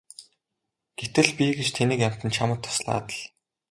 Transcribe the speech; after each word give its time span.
Гэтэл 0.99 1.29
би 1.37 1.45
гэж 1.57 1.67
тэнэг 1.77 1.99
амьтан 2.07 2.29
чамд 2.35 2.59
туслаад 2.63 3.07
л! 3.15 3.19